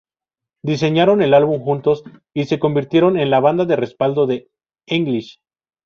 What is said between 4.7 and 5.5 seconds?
English.